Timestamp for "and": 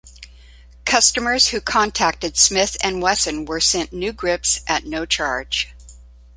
2.81-3.03